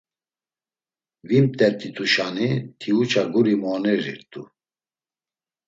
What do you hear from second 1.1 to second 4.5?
Vimt̆ert̆ituşani Tiuça guri moonerirt̆u.